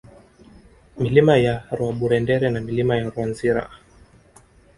[0.99, 3.61] Milima ya Rwaburendere na Milima ya Rwanzira